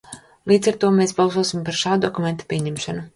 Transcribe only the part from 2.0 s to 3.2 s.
dokumenta pieņemšanu.